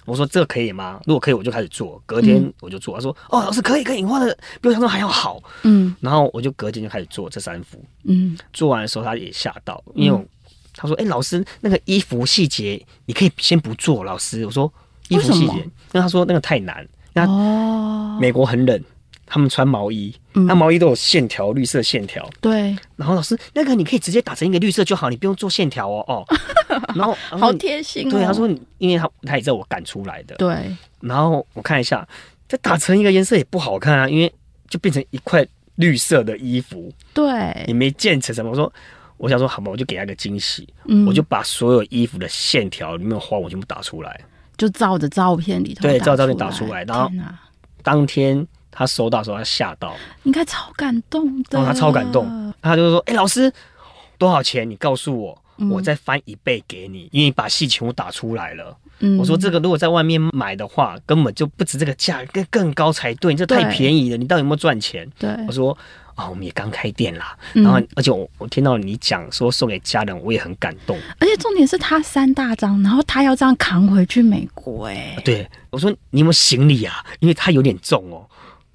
[0.10, 1.00] 我说这个可以吗？
[1.06, 2.02] 如果可以，我就开始做。
[2.06, 2.96] 隔天我就做。
[2.96, 7.80] 他说：“哦，老师可以，可以，你画的比我想象还要好。”嗯，然后我就隔天就开始做这三幅。
[8.06, 10.28] 嗯，做完的时候他也吓到，因为
[10.74, 14.72] 他说：“哎，老师，那个衣服细节你可以先不做。”老师，我说
[15.10, 18.84] ：“衣服细节，因为他说那个太难。”哦，美国很冷。
[19.32, 22.28] 他们穿毛衣，那毛衣都有线条，绿色线条。
[22.42, 22.76] 对。
[22.96, 26.04] 然后老师，那个你可以直接打成一个绿色就好，你不用做线条哦。
[26.08, 26.26] 哦。
[26.96, 28.10] 然后，好贴心哦。
[28.10, 30.36] 对，他说，因为他他也知道我赶出来的。
[30.38, 30.76] 对。
[31.00, 32.08] 然后我看一下，
[32.48, 34.34] 这打成一个颜色也不好看啊，因为
[34.68, 36.92] 就变成一块绿色的衣服。
[37.14, 37.30] 对。
[37.68, 38.50] 也没建成什么。
[38.50, 38.74] 我说，
[39.18, 40.68] 我想说，好吧，我就给他一个惊喜。
[40.88, 41.06] 嗯。
[41.06, 44.20] 我就把所有衣服的线条里面的花纹全部打出来，
[44.58, 45.84] 就照着照片里头。
[45.84, 47.12] 对，照照片打出来，然后
[47.84, 48.48] 当天。
[48.72, 51.60] 他收到时候，他吓到，应该超感动的。
[51.60, 53.52] 哦，他超感动，他就说：“哎、欸，老师，
[54.18, 54.70] 多少钱？
[54.70, 58.78] 你告诉我，嗯，我再翻一倍给你，因为你把戏全部打出来了。
[59.00, 63.34] 嗯”我说：“这个如果在外面买的话，根本就不值这个价，更更高才对。
[63.34, 65.72] 你这太便宜了，你到底有没有赚钱？”对，我说
[66.16, 67.38] ：“啊、哦，我们也刚开店啦。
[67.54, 70.98] 嗯”然后，而且我我听到你讲说送给家人，我也很感动。
[71.18, 75.16] 而且重点是他三大张，然后他要这样扛回去美国，欸。
[75.18, 77.04] 哎，对，我说你有没有行李啊？
[77.22, 78.28] 因为他有点重哦。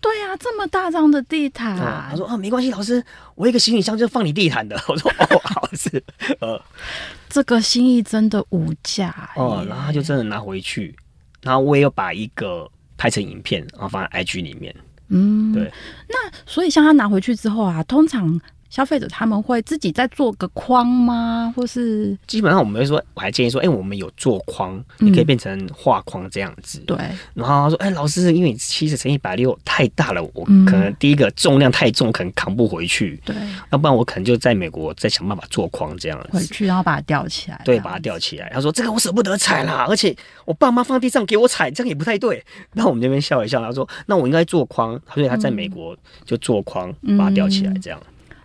[0.05, 2.09] 对呀、啊，这么大张的地毯、啊。
[2.11, 3.03] 他说：“啊，没关系，老师，
[3.35, 6.05] 我一个行李箱就放你地毯的。” 我说：“哦，好是，
[6.41, 6.61] 呃，
[7.31, 10.95] 这个心意真的无价。”哦，然后他就真的拿回去，
[11.41, 14.75] 然后我也有把一个拍成影片，然后放在 IG 里面。
[15.09, 15.73] 嗯，对。
[16.09, 18.39] 那所以像他拿回去之后啊，通常。
[18.75, 21.55] 消费者他们会自己再做个框吗？
[21.55, 26.81] 或是基本上我们会说，我还建议说，哎、欸，我们有做框，你可以变成画框这样子。
[26.81, 27.17] 对、嗯。
[27.35, 33.17] 然后他说，哎、欸，老师，因为你七十乘一百六太大了，我可能第一个重量太重，可能扛不回去。
[33.25, 33.37] 对。
[33.71, 36.31] 要不然我可能就在美国再想办法做框这样子。
[36.33, 37.63] 回去然后把它吊起来。
[37.65, 38.51] 对，把它吊起来。
[38.53, 40.13] 他说这个我舍不得踩啦，而且
[40.45, 42.45] 我爸妈放地上给我踩，这样也不太对。
[42.75, 45.01] 那我们这边笑一笑，他说，那我应该做框。
[45.15, 48.01] 所以他在美国就做框，嗯、把它吊起来这样。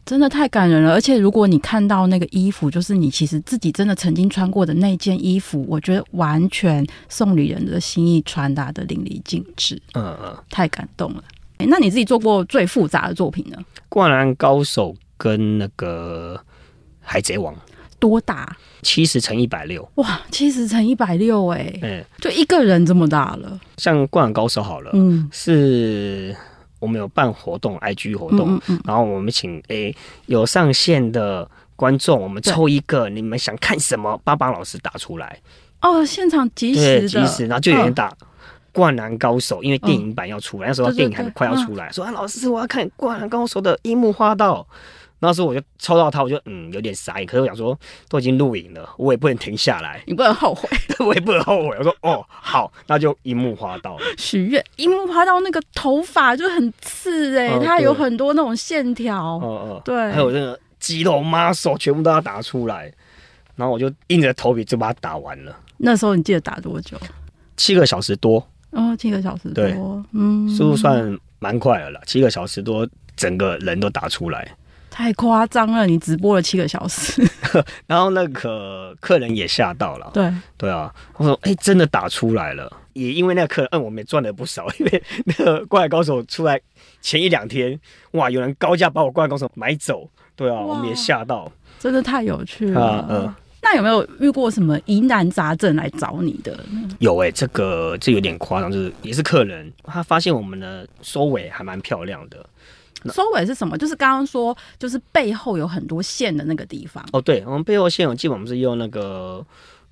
[0.09, 9.79] 真的太感人了，而且如果你看到那个衣服，就是你其实自己真的曾经穿过的那件衣服，我觉得完全送礼人的心意传达的淋漓尽致。
[9.93, 11.23] 嗯嗯，太感动了。
[11.59, 13.57] 哎，那你自己做过最复杂的作品呢？
[13.87, 16.43] 灌篮高手跟那个
[17.01, 17.53] 海贼王
[17.99, 18.57] 多大？
[18.81, 19.87] 七十乘一百六。
[19.95, 23.59] 哇，七十乘一百六，哎，嗯，就一个人这么大了。
[23.77, 26.35] 像灌篮高手好了，嗯，是。
[26.79, 34.19] 我们有办活动，IG 活动，嗯嗯嗯，然后我们请诶、欸、有上线的观众，我们抽一个，你们想看什么？
[34.23, 35.39] 巴巴老师打出来。
[35.81, 38.09] 哦，现场即时的，即时，然后就有人打
[38.71, 44.65] 《灌篮高手》哦，因为电影版要出来，那时候电影还快要出来，说啊，老师，我要看《灌篮高手》的樱木花道。
[45.19, 47.77] 那时候我就抽到他，我就嗯有点傻眼，可是我想说
[48.07, 50.69] 都已经录影了，我也不能停下来， 你不能后悔，
[51.05, 51.75] 我也不能后悔。
[51.77, 62.91] 我说哦好，那就樱木花道许愿，樱木花道那个头发就很刺哎、欸，它有很多那种线条，哦哦，对，还有那个肌肉 muscle 全部都要打出来，
[63.55, 65.55] 然后我就硬着头皮就把它打完了。
[65.77, 66.97] 那时候你记得打多久？
[67.57, 68.45] 七个小时多。
[68.71, 69.53] 哦，七个小时多。
[69.55, 69.75] 对，
[70.13, 74.55] 嗯，速度算蛮快了啦，七个小时多，整个人都打出来。
[74.89, 75.85] 太夸张了！
[75.85, 77.25] 你直播了七个小时，
[77.87, 80.09] 然后那个客人也吓到了。
[80.13, 82.71] 对对啊，我说哎、欸，真的打出来了。
[82.93, 84.67] 也因为那个客人，嗯，我们也赚了不少。
[84.79, 86.59] 因为 那个灌篮高手出来
[87.01, 87.79] 前一两天，
[88.11, 90.09] 哇，有人高价把我灌篮高手买走。
[90.35, 91.49] 对啊，我们也吓到，
[91.79, 93.05] 真的太有趣了。
[93.09, 96.59] 嗯、呃，那有没有遇过什么疑难杂症来找你的？
[96.99, 102.45] 有哎、欸，这个这有点夸张，就是也是客人，他发现我们的收尾还蛮漂亮的。
[103.13, 103.77] 收尾是什么？
[103.77, 107.05] 就是刚刚说，就是背后有很多线的那个地方。
[107.11, 109.45] 哦，对，我们背后线，我基本我们是用那个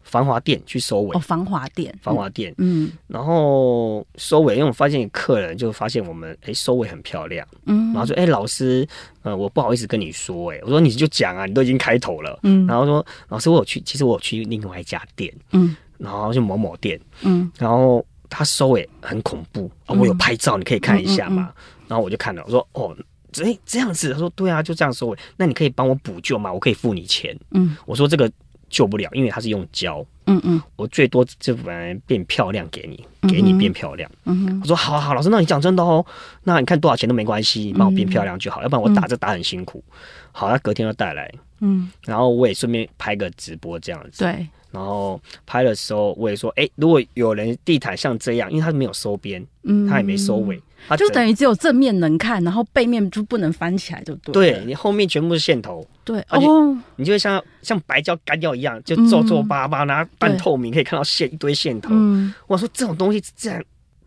[0.04, 1.16] 防滑垫去收尾。
[1.16, 2.54] 哦，防滑垫，防滑垫。
[2.58, 7.48] 嗯，然后收尾，因为我发现客人就发现我们哎、欸、收尾很漂亮。
[7.66, 8.88] 嗯，然后说哎、欸、老师，
[9.24, 12.38] 呃，我不好意思跟你说，哎，我说你就讲啊，你都已经开头了。
[12.44, 15.34] 嗯，然后说老师，我有去，其实我有去另外一家店。
[15.52, 17.00] 嗯，然后就某某店。
[17.22, 21.44] 嗯，然后他收尾很恐怖啊、哦，我有拍照，你可以看一下嘛。
[21.44, 21.54] 嗯嗯嗯
[21.88, 22.96] 然后我就看了，我说哦，
[23.32, 25.18] 这，这样子，他说对啊，就这样收尾。
[25.38, 26.52] 那你可以帮我补救吗？
[26.52, 27.38] 我可以付你钱。
[27.52, 28.32] 嗯，我说这个
[28.70, 30.06] 救不了，因为它是用胶。
[30.26, 34.12] 嗯嗯，我最多就本来变漂亮给你，给你变漂亮。
[34.26, 36.06] 嗯哼，我说好好，老师，那你讲真的哦，
[36.44, 39.84] 那你看多少钱都没关系，你帮我变漂亮就好，要不然我打这打很辛苦。
[40.34, 41.32] 好，他隔天就带来。
[41.60, 44.24] 嗯，然后我也顺便拍个直播这样子。
[44.24, 44.48] 对。
[44.70, 54.34] 然后拍的时候，我也说，哎，如果有人地毯像这样，因为它没有收边，嗯，它也没收尾，它就等于只有正面能看，然后背面就不能翻起来，就对。
[54.34, 61.90] 对，你后面全部是线头，对，哦，你就会像像白胶干掉一样，就皱皱巴巴，然后半透明，可以看到线一堆线头。
[61.94, 63.64] 嗯，我说这种东西这样，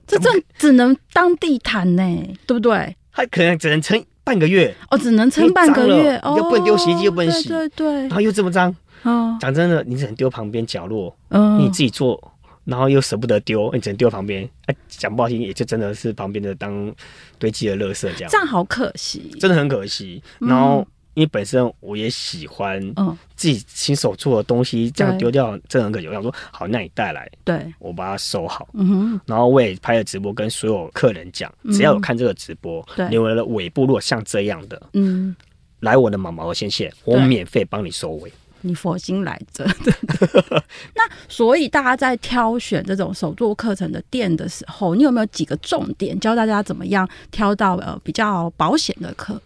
[0.07, 2.03] 这这只能当地毯呢，
[2.47, 2.95] 对不对？
[3.13, 8.75] 它可能只能撑半个月，哦，只能撑半个月哦，又不能丢洗衣机，又不能洗，对对，然后又这么脏。
[9.03, 12.33] 哦，讲真的，你只能丢旁边角落，嗯，你自己做，
[12.65, 14.49] 然后又舍不得丢，你只能丢旁边。
[14.67, 16.95] 哎，讲不好听，也就真的是旁边的当
[17.39, 18.31] 堆积的垃圾这样。
[18.31, 20.23] 这样好可惜，真的很可惜。
[20.39, 26.07] 然后，因为本身我也喜欢，嗯，自己亲手做的东西，这样丢掉真的很可惜。
[26.07, 28.69] 我想说，好，那你带来，对，我把它收好。
[28.75, 29.21] 嗯哼。
[29.27, 35.35] 然后我也拍了直播，跟所有客人讲，只要有看这个直播，你们的尾部如果像这样的，嗯，
[35.81, 38.33] 来我的毛毛线线，我免费帮你收尾。
[38.63, 40.63] 你佛心来着的，
[40.95, 49.41] 那所以大家在挑选这种手作课程的店的时候，你有没有几个重点教大家怎么样挑到呃比较保险的课，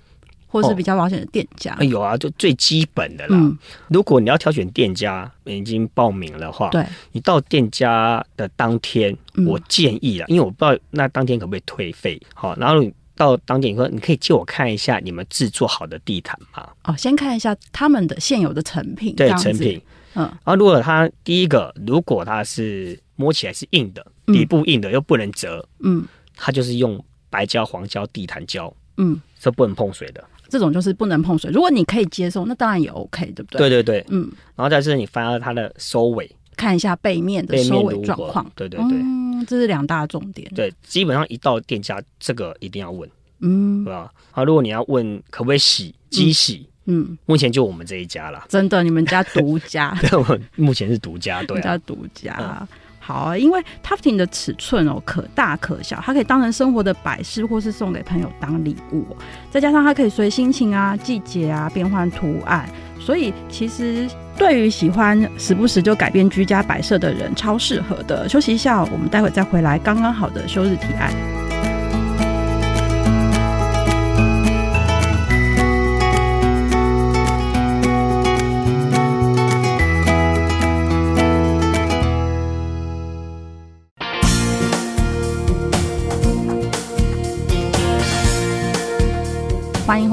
[0.62, 1.76] 或是比较保险的店家？
[1.80, 3.36] 有啊，就最基本的啦。
[3.36, 12.20] 嗯、如果你要挑选店家，已经报名的话，对，你到店家的当天，我建议啦，嗯、因为我不知道那当天可不可以退费。
[12.34, 12.84] 好，然后。
[13.16, 16.68] 到当店以后，你可以借我看一下你们制作好的地毯吗？
[16.82, 19.14] 哦，先看一下他们的现有的成品。
[19.14, 19.80] 对，成品。
[20.14, 30.24] 嗯，然后如果它第一个，如果它是摸起来是硬的，底部硬的又不能折，嗯，它就是用白胶、黄胶、地毯胶，嗯，是不能碰水的。
[30.54, 31.50] 这种就是不能碰水。
[31.50, 33.58] 如果你可以接受，那当然也 OK，对不对？
[33.58, 34.30] 对对对，嗯。
[34.54, 38.48] 然后再是你翻到它的收尾，看一下背面的收尾状况。
[38.54, 39.44] 对对对。
[39.48, 40.48] 这是两大重点。
[40.54, 44.12] 对，基本上一到店家，这个一定要问，嗯，对吧？
[44.30, 48.46] 好，如果你要问可不可以洗机洗，嗯，目前就我们这一家啦。
[48.48, 49.92] 真的，你们家独家？
[50.08, 52.64] 对，我目前是独家，对，家独家。
[53.06, 59.04] 好啊，因为 Tufting 的尺寸哦，可大可小，它可以当成生活的摆饰，或是送给朋友当礼物。
[59.50, 62.66] 再加上它可以随心情啊、季节啊变换图案，
[62.98, 68.26] 所以其实对于喜欢时不时就改变居家摆设的人，超适合的。
[68.26, 69.78] 休息一下，我们待会再回来。
[69.78, 71.43] 刚刚好的休日提案。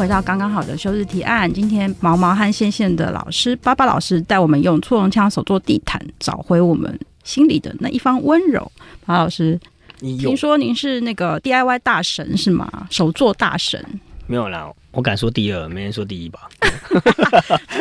[0.02, 1.54] 回到刚刚好的休日提案。
[1.54, 8.72] 今天毛毛和线线的老师巴巴老师带我们用促龙枪手做地毯，找回我们心里的那一方温柔。
[9.06, 9.60] 巴老师，
[10.00, 12.88] 有听说您是那个 DIY 大神是吗？
[12.90, 13.80] 手作大神？
[14.26, 16.50] 没有啦，我敢说第二，没人说第一吧？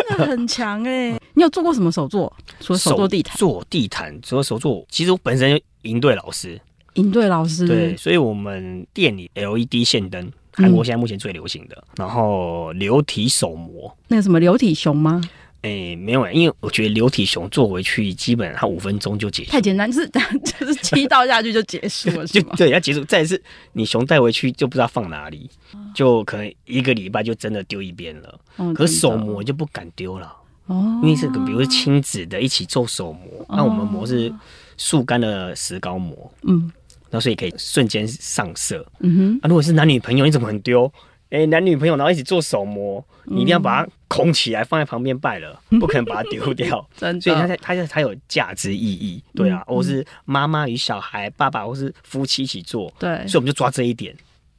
[0.06, 1.20] 真的很强哎、欸！
[1.33, 2.30] 你有做过什么手作？
[2.61, 6.61] 除了手做地毯，做地毯，除了手作，其实我本身就营队老师，
[6.97, 10.30] 营队老师对，所以我们店里 LED 线灯。
[10.61, 15.20] 韩国现在目前最流行的，然后流体手模，那个什么流体熊吗？
[15.62, 20.08] 哎、欸，没有，因为我觉得流体熊做回去，基本它五分钟就结束，太简单，就是
[20.58, 23.04] 就是七倒下去就结束了， 就对，要结束。
[23.04, 23.42] 再是，
[23.74, 25.50] 你熊带回去就不知道放哪里，
[25.94, 28.40] 就可能一个礼拜就真的丢一边了。
[28.56, 30.32] 哦、可是手模就不敢丢了，
[30.64, 34.32] 哦，因为是个比如说亲子的一起做手模，那、哦、我们模是
[34.78, 36.72] 速干的石膏模，嗯，
[37.11, 38.86] 然后所以可以瞬间上色。
[39.00, 40.90] 嗯哼，啊，如果是男女朋友，你怎么很丢？
[41.30, 46.84] 哎、欸，男女朋友然后一起做手模，你一定要把它空起来放在旁边拜了，嗯、不可能把它丢掉。
[46.96, 49.22] 真的，所以它才它才才有价值意义。
[49.36, 52.92] 对啊，嗯、或是妈妈与小孩，爸爸或是夫妻一起做。
[52.98, 54.12] 对，所以我们就抓这一点，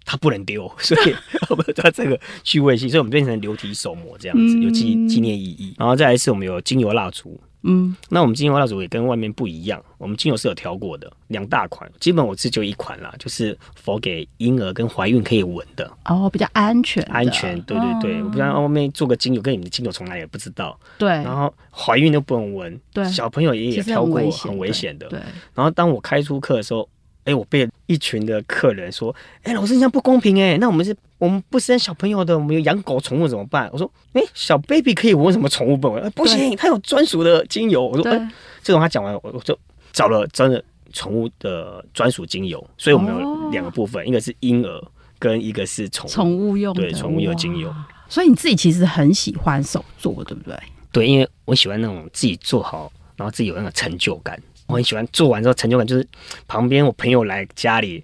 [0.05, 1.13] 它不能丢，所以
[1.49, 5.75] 我们抓这个趣味性，所以我们变成流体手模这样子，有纪纪念意义。
[5.77, 7.37] 然后再来是我们有精油蜡烛。
[7.63, 25.19] 嗯，那我们精油蜡烛也跟外面不一样，我们精油是有调过的，两大款，基本我是就一款啦，就是佛给婴儿跟怀孕可以闻的哦，比较安全，安全，对对对，哦、我不知道外面做个精油跟你们的精油从来也不知道，对，然后怀孕都不能闻，对，小朋友也也挑过，很危险的，对，
[25.53, 26.87] 然后当我开出课的时候。
[27.23, 30.57] 哎，我被一群的客人说：“哎，老师，这样不公平哎！
[30.57, 30.91] 那我们是，
[31.21, 36.09] 我们不生小朋友的，我们有养狗宠物怎么办？”我说：“哎，小 baby 可以闻什么宠物本味？
[36.15, 38.31] 不行，他有专属的精油。”我说：“哎，
[38.63, 39.55] 这种他讲完，我我就
[39.93, 42.59] 找了真的宠物的专属精油。
[42.75, 44.83] 所以我们有两个部分，一个是婴儿，
[45.19, 47.71] 跟一个是宠宠物用，对，宠物用精油。
[48.09, 50.57] 所以你自己其实很喜欢手做，对不对？
[50.91, 56.07] 对，因为我喜欢那种自己做好，然后自己有那个成就感。”我很喜欢做完之后成就感，就是
[56.47, 58.01] 旁边我朋友来家里，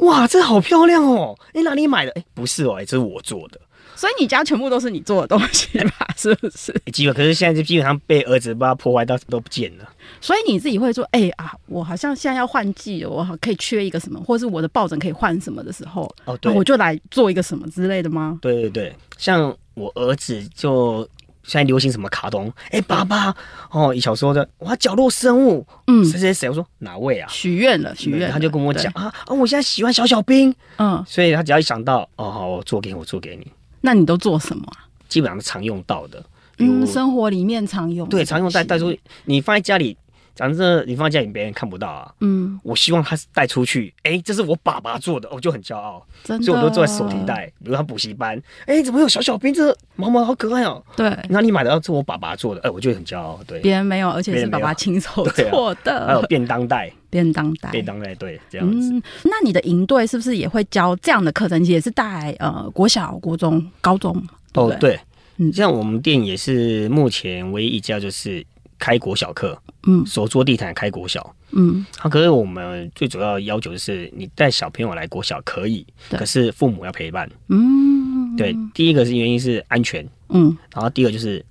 [0.00, 1.38] 哇，这好漂亮哦！
[1.54, 2.12] 你哪里买的？
[2.12, 3.60] 哎，不是哦，哎，这是我做的。
[3.96, 6.08] 所以你家全部都是你做的东西吧？
[6.16, 6.74] 是不是？
[6.90, 9.86] 基本可是现在就基本上被儿子把它破坏到都不见了。
[10.22, 18.38] 所以你自己会说，哎啊，我好像现在要换季了，我可以缺一个什么，或是我的抱枕可以换什么的时候，哦，对，我就来做一个什么之类的吗？
[18.40, 21.06] 对对对，像我儿子就。
[21.50, 22.46] 现在流行什么卡通？
[22.66, 23.34] 哎、欸，爸爸
[23.72, 26.48] 哦，小时候的哇，角落生物，嗯，谁谁谁？
[26.48, 27.28] 我说哪位啊？
[27.28, 33.44] 许愿了，许愿，他就跟我讲啊啊，我现在喜欢小小兵，嗯，所以他只要一想到哦，好，我做给你，我做给你。
[33.80, 34.64] 那你都做什么？
[35.08, 36.24] 基本上是常用到的，
[36.58, 39.96] 嗯，生活里面常用，对，常用带带出去，你放在家里。
[40.36, 42.14] 反正你放在家里，别人看不到啊。
[42.20, 43.92] 嗯，我希望他带出去。
[44.04, 46.04] 哎、欸，这是我爸爸做的，我就很骄傲。
[46.24, 47.52] 真的，所以我都做在手提袋。
[47.62, 49.52] 比如他补习班，哎、欸，怎么有小小兵？
[49.52, 50.92] 这毛毛好可爱哦、喔。
[50.96, 51.80] 对，哪里买的？
[51.82, 52.60] 是我爸爸做的。
[52.62, 53.38] 哎、欸，我就很骄傲。
[53.46, 56.06] 对，别人没有，而且是爸爸亲手做的、啊。
[56.06, 58.92] 还有便当袋，便当袋，便当袋，对，这样子。
[58.92, 61.62] 嗯、那你的营队是不是也会教这样的课程？
[61.64, 64.14] 也是带呃国小、国中、高中？
[64.52, 65.00] 对对哦，对，
[65.36, 68.42] 嗯，像我们店也是目前唯一一家就是。
[68.82, 72.10] 开国小课，嗯，手做地毯开国小，嗯，好、啊。
[72.10, 78.54] 可是我们最主要的要求就是，你带小朋友来国小可以，可是父母要陪伴，嗯，对。
[78.74, 81.44] 第一个是原因是安全，嗯，然后第二个就是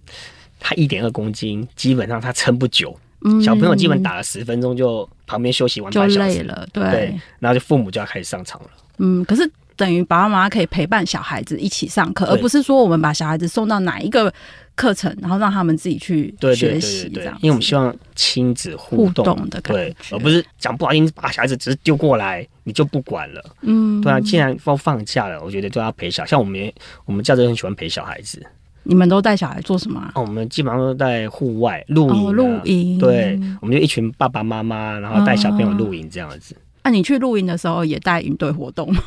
[0.59, 6.43] 他一点二公斤，基本上他撑不久，嗯，小朋友基本打了十分钟就旁边休息完半小时。
[6.43, 8.69] 了，对，对，然后就父母就要开始上场了，
[8.99, 9.51] 嗯，可是。
[9.79, 14.31] 等于爸爸妈妈可以陪伴小孩子一起上课，而不是说我们把小孩子送到哪一个
[14.75, 17.33] 课程，然后让他们自己去学习这样。
[17.41, 23.41] 因为我们希望亲子互动的感觉，对，而不是讲不好听，把小孩子只是丢过来你就不管了。
[23.61, 26.25] 嗯，对啊，既然都放假了，我觉得都要陪小。
[26.25, 26.69] 像我们，
[27.05, 28.45] 我们家长很喜欢陪小孩子。
[28.83, 30.11] 你们都带小孩做什么？
[30.15, 32.99] 哦，我们基本上都在户外露营，露营。
[32.99, 36.53] 对，我们就一群爸爸妈妈，然后带小朋友露营这样子。
[36.53, 39.01] 那、啊、你去露营的时候也带营队活动吗？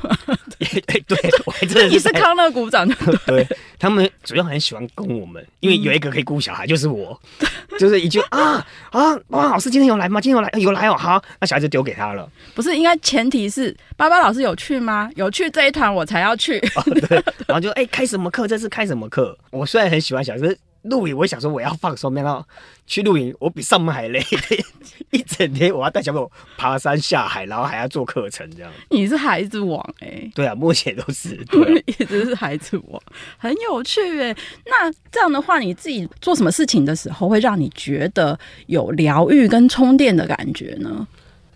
[0.57, 1.89] 对 对，我真的是。
[1.91, 7.21] 你是康乐股长对，对，他们主要很喜欢跟我们，因为有一个可以顾小孩，就是我，
[7.81, 10.21] 就是一句啊啊，老师今天有来吗？
[10.21, 12.31] 今天有来，有来哦，好，那小孩子丢给他了。
[12.55, 15.11] 不是，应该前提是巴巴老师有去吗？
[15.17, 16.59] 有去这一团我才要去。
[16.77, 18.47] 哦、对，然后就哎、欸，开什么课？
[18.47, 19.37] 这是开什么课？
[19.51, 20.57] 我虽然很喜欢小孩。
[20.83, 22.45] 露营，我想说我要放松，然后
[22.87, 24.25] 去露营，我比上班还累，
[25.11, 28.73] 一整天我要带小朋友爬山下海，然后还要做课程，这样。
[28.91, 30.31] 你是孩子王哎、欸？
[30.35, 33.03] 对啊，目前都是，对啊、 一直是孩子王，
[33.39, 34.37] 很有趣哎、欸。
[34.67, 41.07] 那这样的话，你自己做什么事情的时候，会让你觉得有疗愈跟充电的感觉呢？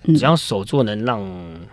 [0.05, 1.20] 嗯、只要手作能让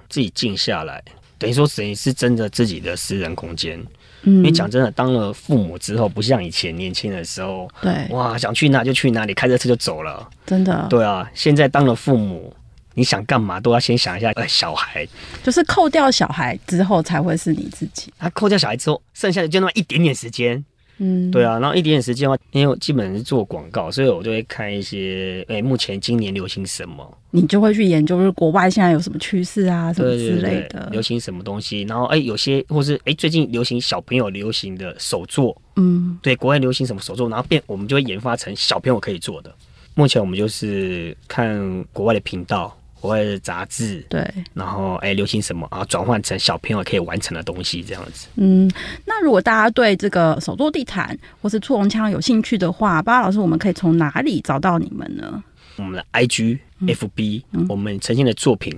[0.10, 1.04] 自己静下来，
[1.38, 3.80] 等于说等于是真的自己的私人空间。
[4.24, 10.88] 嗯，因为讲真的，当了父母之后，不像以前年轻的时候，对，哇，想去哪就去哪里，开着车就走了，真的。
[10.90, 12.54] 对啊，现在当了父母，
[12.94, 15.08] 你想干嘛都要先想一下，呃，小孩，
[15.44, 18.14] 就是扣掉小孩之后才会是你自己。
[18.18, 20.64] 他扣掉小孩之后，剩下的就那么一点点时间，
[21.00, 31.82] 嗯，对啊，然后一点点时间的话，因为我基本上是做广告，所以我就会看一些，哎，目前今年流行什么，你就会去研究，就是国外现在有什么趋势啊，什么之类的，流行什么东西。
[31.84, 39.54] 然后，哎，有些或是哎，最近流行小朋友流行的手作，嗯，对，国外流行什么手作，然后变，我们就会研发成小朋友可以做的。
[39.96, 42.76] 目前我们就是看国外的频道。
[43.04, 45.84] 国外的杂志，对，然后哎，流行什么啊？
[45.90, 48.30] 转换成小朋友可以完成的东西，这样子。
[48.38, 48.72] 嗯，
[49.04, 55.44] 那如果大家对这个手作地毯或是触龙枪有兴趣的话，巴巴老师，我们可以从哪里找到你们呢？
[55.76, 58.74] 我们的 IG、嗯、FB，、嗯、我们呈现的作品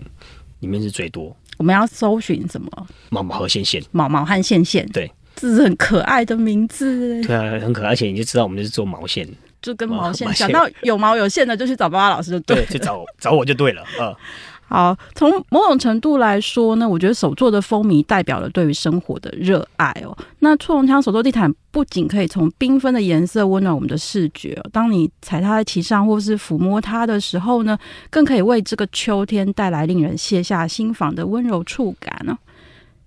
[0.60, 1.38] 里面是最多。
[1.58, 2.88] 我们要搜寻什么？
[3.10, 7.22] 毛毛和线线，毛毛和线线，对，这是很可爱的名字。
[7.22, 9.30] 对啊，很可爱，而且你就知道我们就是做毛线。
[9.66, 13.84] 就跟毛线讲到有毛有线的，就去找巴巴老师就对，对，去找找我就对了。
[14.00, 14.16] 嗯，
[14.68, 20.16] 好，从某种程度来说呢，我觉得手作的风靡代表了对于生活的热爱哦。
[20.40, 27.78] 那簇龙枪手作地毯不仅可以从缤纷的颜色温暖我们的视觉，当你踩它在其上或是抚摸它的时候呢，
[28.10, 32.38] 更可以为这个秋天带来令人卸下心房的温柔触感呢。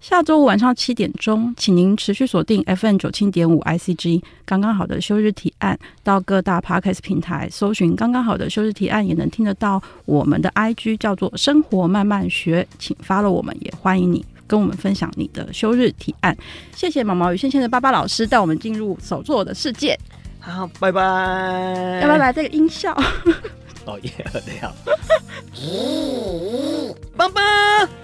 [0.00, 16.34] 下周五晚上七点钟，请您持续锁定 FM 九七点五 ICG，刚刚好的休日提案，到各大 Podcast 平台搜寻“刚刚好的休日提案”，也能听得到我们的 IG，叫做“生活慢慢学”，请 follow 我们，也欢迎你跟我们分享你的休日提案。
[16.76, 19.98] 谢谢毛毛与线线的爸爸老师带我们进入手作的世界。
[20.38, 21.02] 好，拜拜。
[22.00, 22.96] 要不要来这个音效？
[23.88, 24.12] 哦耶，
[24.46, 24.72] 这样。
[27.16, 27.42] 棒棒，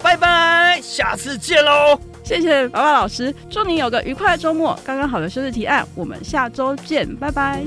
[0.01, 1.97] 拜拜，下次见喽！
[2.23, 4.77] 谢谢娃娃老师，祝你有个愉快的周末。
[4.83, 7.63] 刚刚好的休日提案，我们下周见，拜拜。